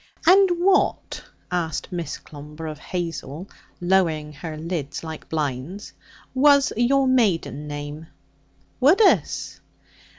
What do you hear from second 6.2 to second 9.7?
'was your maiden name?' 'Woodus.'